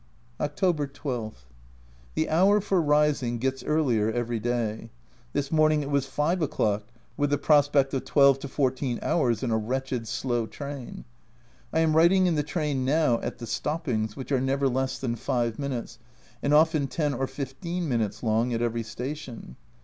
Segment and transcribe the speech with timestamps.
[0.39, 1.45] October 12.
[2.15, 4.89] The hour for rising gets earlier every day.
[5.33, 9.59] This morning it was 5 o'clock, with the prospect of 12 14 hours in a
[9.59, 11.05] wretched slow train.
[11.71, 15.15] I am writing in the train now, at the stoppings, which are never less than
[15.15, 15.99] five minutes,
[16.41, 19.55] and often ten or fifteen minutes long, at every station.